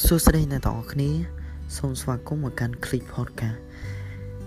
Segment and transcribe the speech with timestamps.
[0.00, 1.10] សួស្តីអ្នកទាំងអស់គ្នា
[1.76, 3.58] សូមស្វាគមន៍មកកាន់ Click Podcast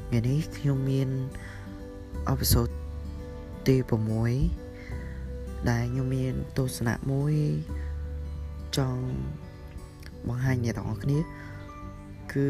[0.08, 1.10] ថ្ងៃនេះខ្ញុំមាន
[2.28, 2.70] អេពីសូត
[3.68, 3.76] ទី
[4.54, 7.34] 6ដែលខ្ញុំមានទស្សនៈមួយ
[8.78, 9.04] ចង់
[10.28, 11.20] បង្ហាញអ្នកទាំងអស់គ្នា
[12.34, 12.48] គឺ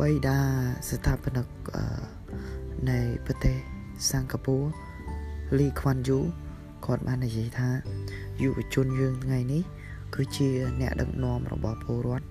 [0.00, 0.38] បៃតា
[0.88, 1.46] ស្ថាបនិក
[2.90, 3.56] នៃប្រទេស
[4.10, 4.66] សិង្ហបុរី
[5.58, 6.18] លីខ្វាន់យូ
[6.84, 7.68] គាត់បាននិយាយថា
[8.42, 9.64] យុវជនយើងថ្ងៃនេះ
[10.16, 10.48] គឺជា
[10.80, 12.26] អ្នកដឹកនាំរបស់ពលរដ្ឋ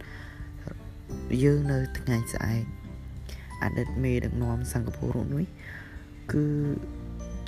[1.43, 2.63] យើងនៅថ្ងៃស្អែក
[3.63, 5.43] អតីតមេដឹកនាំសិង្ហបុរីនោះ
[6.31, 6.45] គឺ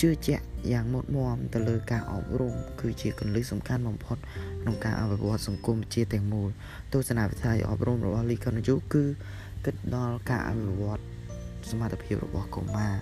[0.02, 4.18] ជឿជាក់យ៉ាងមុតមមទៅលើការអប់រំគឺជាគន្លឹះសំខាន់បំផុត
[4.62, 6.50] ក្នុងការអភិវឌ្ឍសង្គមជាតិទាំងមូល
[6.94, 9.04] ទស្សនវិស័យអប់រំរបស់លីកុនយុគឺ
[9.66, 11.02] គិតដល់ការអភិវឌ្ឍ
[11.70, 12.94] សមត្ថភាពរបស់កុមារ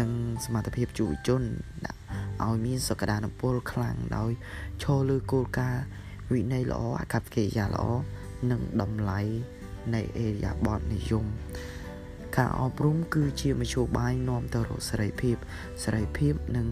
[0.00, 0.10] និង
[0.44, 1.42] សមត្ថភាពយុវជន
[2.44, 4.30] ឲ្យមានសក្តានុពលខ្លាំងដោយ
[4.82, 5.84] ឈរលើគោលការណ៍
[6.32, 7.84] វិន័យល្អអកប្បកិរិយាល្អ
[8.50, 9.20] និងតម្លៃ
[9.94, 11.24] នៃអេរយាប័តនិយម
[12.36, 15.36] ការអប់រំគឺជាមធ្យោបាយនាំទៅរកសេរីភាព
[15.84, 16.68] សេរីភាពនឹង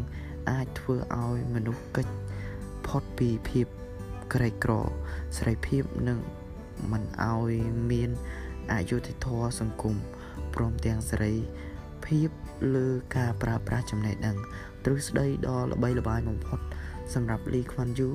[0.51, 2.13] អាចធ្វើឲ្យមនុស្សកិច្ច
[2.87, 3.67] ផុតពីភាព
[4.35, 4.73] ក្រីក្រ
[5.37, 6.19] សេរីភាពនឹង
[6.93, 7.53] មិនឲ្យ
[7.91, 8.11] មាន
[8.73, 9.97] អយុត្តិធម៌សង្គម
[10.55, 11.35] ព្រមទាំងសេរី
[12.07, 12.29] ភាព
[12.75, 14.37] លើការប្រើប្រាស់ចំណេះដឹង
[14.85, 16.61] ទ្រឹស្ដីដ៏ល្បីល្បាញបំផុត
[17.15, 18.09] សម្រាប់លីខ្វាន់យូ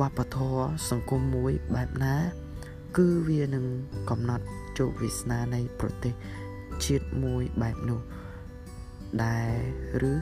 [0.00, 2.16] វប្បធម៌សង្គមមួយបែបណា
[2.96, 3.64] គឺវានឹង
[4.10, 4.44] កំណត់
[4.78, 6.14] ជោគវាសនានៃប្រទេស
[6.84, 8.00] ជាតិមួយបែបនោះ
[9.24, 9.52] ដែល
[10.10, 10.14] ឬ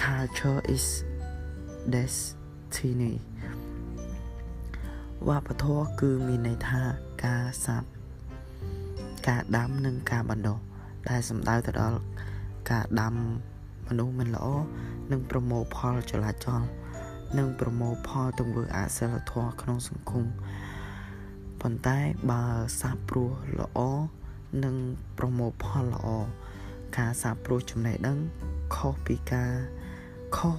[0.00, 0.86] culture is
[1.94, 3.14] destiny
[5.28, 6.82] វប្បធម៌គឺមានន័យថា
[7.24, 7.88] ការសាប់
[9.28, 10.58] ការដាំនិងការបណ្ដុះ
[11.08, 11.98] ដែលសំដៅទៅដល់
[12.70, 13.14] ការដាំ
[13.88, 14.46] មនុស្សមិនល្អ
[15.10, 16.62] និងប្រមូលផលចលាចល
[17.38, 20.26] និងប្រមូលផលទង្វើអសិលធម៌ក្នុងសង្គម
[21.60, 21.98] ប៉ុន្តែ
[22.30, 22.44] បើ
[22.80, 23.30] សាបព្រោះ
[23.60, 23.78] ល្អ
[24.64, 24.76] និង
[25.18, 26.08] ប្រមូលផលល្អ
[26.98, 28.18] ការសាបព្រោះចំណេះដឹង
[28.74, 29.52] ខុសពីការ
[30.36, 30.56] ខុស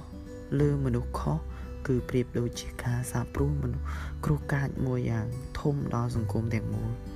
[0.60, 1.38] លើមនុស្សខុស
[1.86, 3.84] គឺប្រៀបដូចជាការសាបព្រោះមនុស្ស
[4.24, 5.26] គ្រោះកាចមួយយ៉ាង
[5.60, 6.90] ធំដល់សង្គមទាំងមូល។